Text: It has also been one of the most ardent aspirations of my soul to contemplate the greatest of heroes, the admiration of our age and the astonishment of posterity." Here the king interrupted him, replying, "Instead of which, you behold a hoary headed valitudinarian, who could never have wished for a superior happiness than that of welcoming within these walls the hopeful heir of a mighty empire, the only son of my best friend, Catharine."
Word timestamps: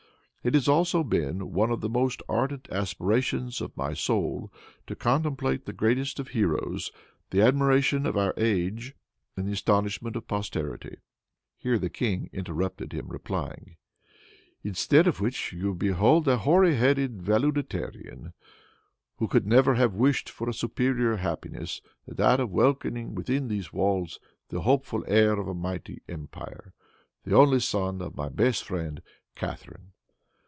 It 0.43 0.55
has 0.55 0.67
also 0.67 1.03
been 1.03 1.51
one 1.53 1.69
of 1.69 1.81
the 1.81 1.87
most 1.87 2.23
ardent 2.27 2.67
aspirations 2.71 3.61
of 3.61 3.77
my 3.77 3.93
soul 3.93 4.51
to 4.87 4.95
contemplate 4.95 5.67
the 5.67 5.71
greatest 5.71 6.19
of 6.19 6.29
heroes, 6.29 6.91
the 7.29 7.41
admiration 7.43 8.07
of 8.07 8.17
our 8.17 8.33
age 8.37 8.95
and 9.37 9.47
the 9.47 9.51
astonishment 9.51 10.15
of 10.15 10.27
posterity." 10.27 10.97
Here 11.59 11.77
the 11.77 11.91
king 11.91 12.27
interrupted 12.33 12.91
him, 12.91 13.09
replying, 13.09 13.75
"Instead 14.63 15.05
of 15.05 15.21
which, 15.21 15.53
you 15.53 15.75
behold 15.75 16.27
a 16.27 16.37
hoary 16.39 16.73
headed 16.73 17.21
valitudinarian, 17.21 18.33
who 19.17 19.27
could 19.27 19.45
never 19.45 19.75
have 19.75 19.93
wished 19.93 20.27
for 20.27 20.49
a 20.49 20.53
superior 20.55 21.17
happiness 21.17 21.83
than 22.07 22.15
that 22.15 22.39
of 22.39 22.49
welcoming 22.49 23.13
within 23.13 23.47
these 23.47 23.71
walls 23.71 24.17
the 24.49 24.61
hopeful 24.61 25.05
heir 25.07 25.33
of 25.39 25.47
a 25.47 25.53
mighty 25.53 26.01
empire, 26.09 26.73
the 27.25 27.35
only 27.37 27.59
son 27.59 28.01
of 28.01 28.17
my 28.17 28.27
best 28.27 28.63
friend, 28.63 29.03
Catharine." 29.35 29.91